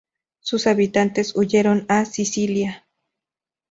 [0.39, 2.87] Sus habitantes huyeron a Sicilia.